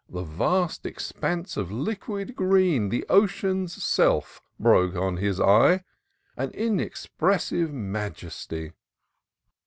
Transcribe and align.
The 0.09 0.23
vast 0.23 0.87
expanse 0.87 1.57
of 1.57 1.71
liquid 1.71 2.35
green. 2.35 2.89
The 2.89 3.05
ocean's 3.07 3.83
self— 3.83 4.41
broke 4.59 4.95
on 4.95 5.17
his 5.17 5.39
eye. 5.39 5.83
In 6.35 6.51
mexpressive 6.77 7.71
majesty. 7.71 8.71